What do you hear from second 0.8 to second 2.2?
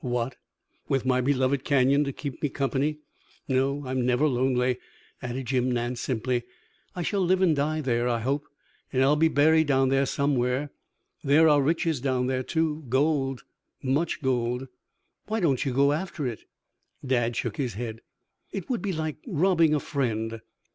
with my beloved Canyon to